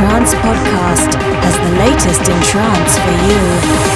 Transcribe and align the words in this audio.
trance 0.00 0.32
podcast 0.36 1.12
has 1.44 1.56
the 1.58 1.72
latest 1.78 2.26
in 2.26 2.40
trance 2.40 2.96
for. 2.96 3.10
You 3.28 3.89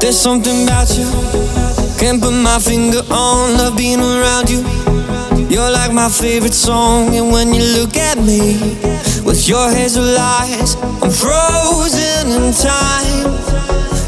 There's 0.00 0.18
something 0.18 0.64
about 0.64 0.88
you. 0.96 1.04
Can't 1.98 2.20
put 2.22 2.32
my 2.32 2.58
finger 2.58 3.02
on 3.10 3.58
love 3.58 3.76
being 3.76 4.00
around 4.00 4.48
you. 4.48 4.64
You're 5.48 5.70
like 5.70 5.92
my 5.92 6.08
favorite 6.08 6.54
song, 6.54 7.14
and 7.14 7.30
when 7.30 7.52
you 7.52 7.62
look 7.78 7.96
at 7.96 8.16
me 8.16 8.56
with 9.22 9.46
your 9.46 9.70
hazel 9.70 10.16
eyes, 10.18 10.74
I'm 11.02 11.10
frozen 11.12 12.32
in 12.32 12.52
time. 12.54 13.28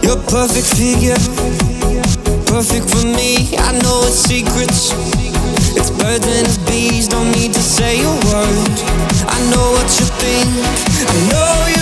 Your 0.02 0.16
perfect 0.32 0.66
figure, 0.74 1.20
perfect 2.46 2.88
for 2.88 3.04
me. 3.04 3.54
I 3.58 3.72
know 3.82 4.00
it's 4.08 4.16
secrets. 4.16 4.92
It's 5.76 5.90
birds 5.90 6.26
and 6.26 6.46
it's 6.46 6.58
bees, 6.68 7.08
don't 7.08 7.30
need 7.32 7.52
to 7.52 7.62
say 7.62 8.00
a 8.00 8.12
word. 8.28 8.72
I 9.28 9.38
know 9.52 9.66
what 9.76 9.88
you 10.00 10.06
think, 10.20 10.48
I 11.08 11.14
know 11.30 11.52
your 11.76 11.81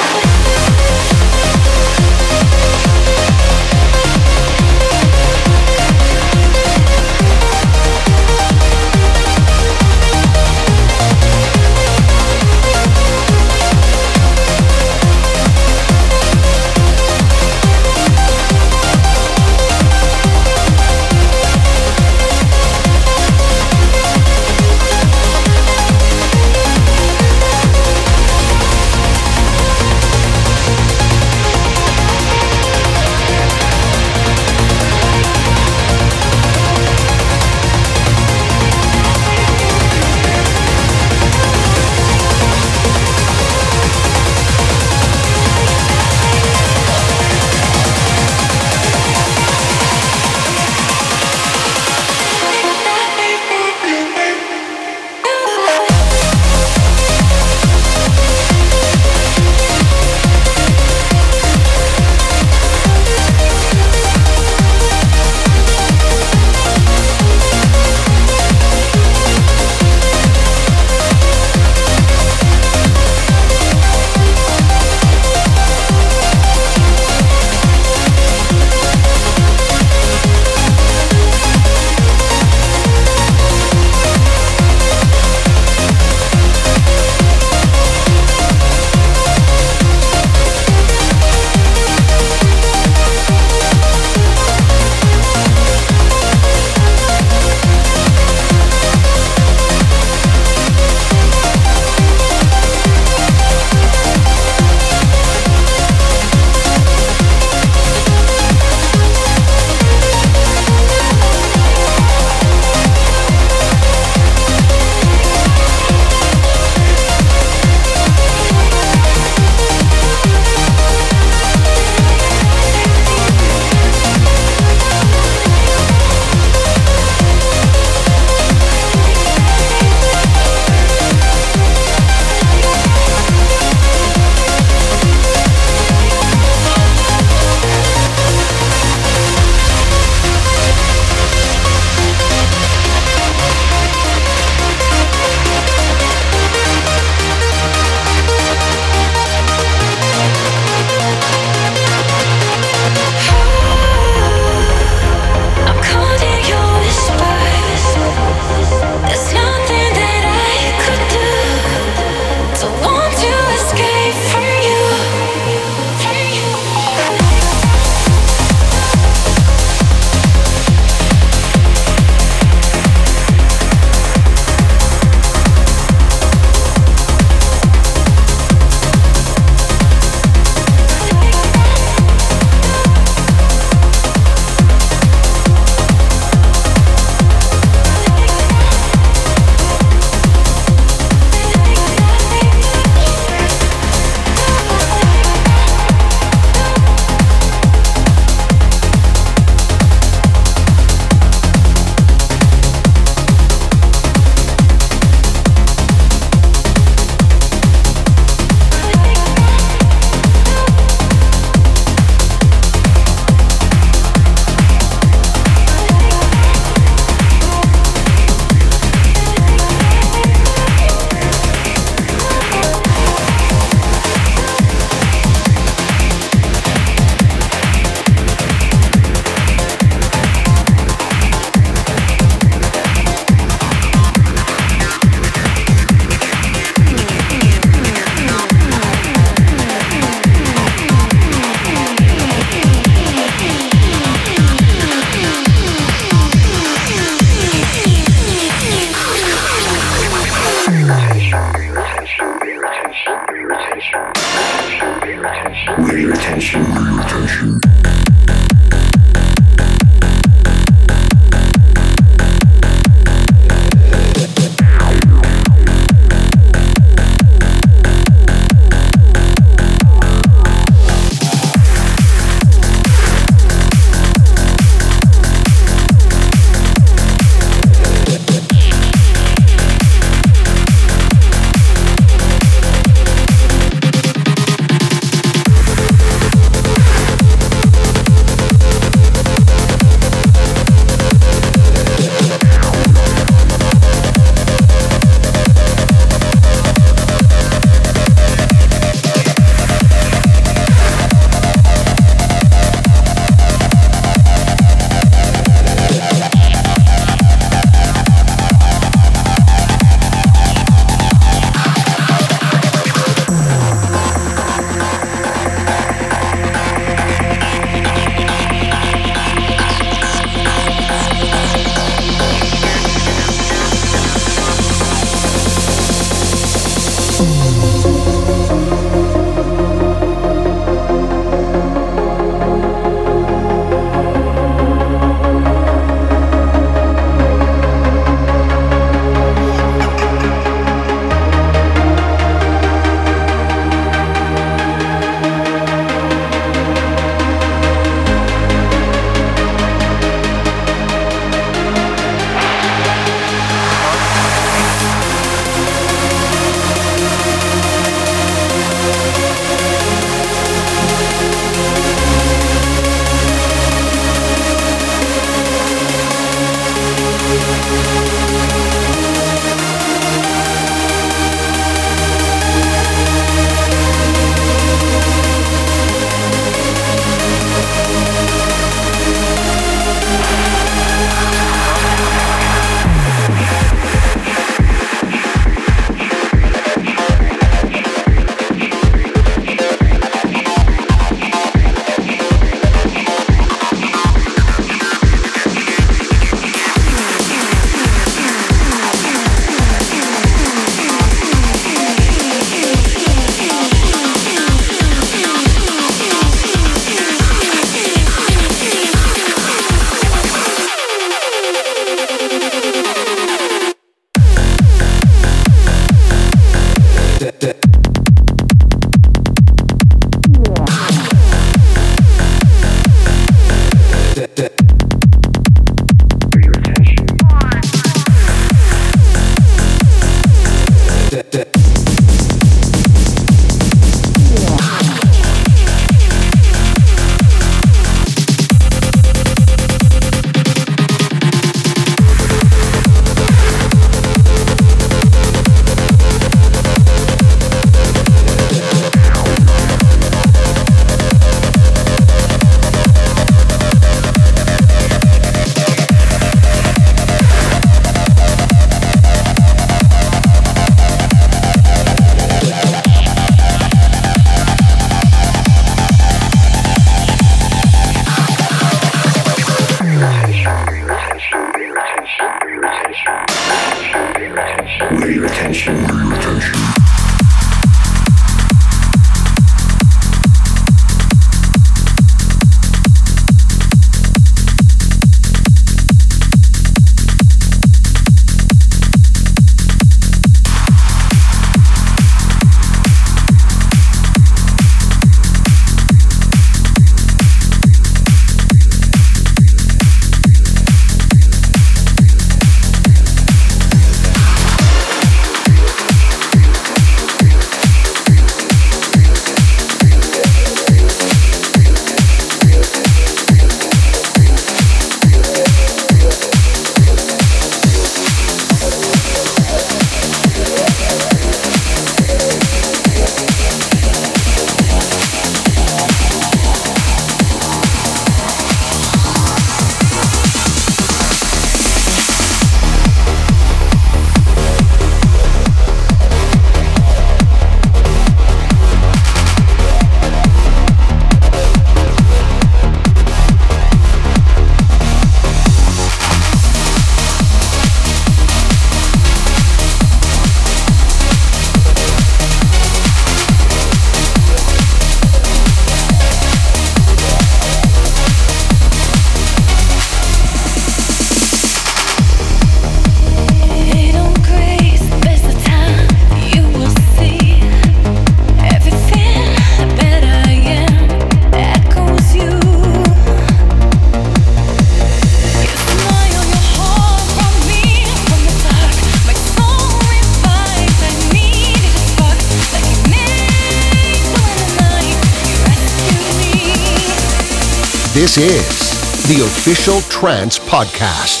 This 588.13 588.17
is 588.17 589.07
the 589.07 589.23
official 589.23 589.79
Trance 589.89 590.37
Podcast. 590.37 591.20